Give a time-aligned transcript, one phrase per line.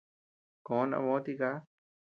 [0.65, 1.49] Koʼo nabö tika.